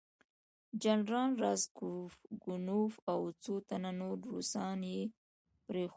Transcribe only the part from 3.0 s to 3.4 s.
او